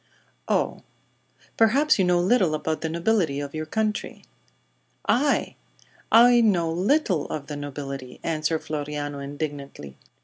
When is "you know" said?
1.99-2.19